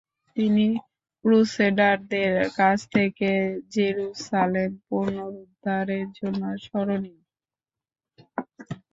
তিনি 0.37 0.65
ক্রুসেডারদের 1.25 2.31
কাছ 2.57 2.79
থেকে 2.95 3.29
জেরুসালেম 3.73 4.71
পুনরুদ্ধারের 4.87 6.07
জন্য 6.19 6.43
স্মরণীয়। 6.63 7.21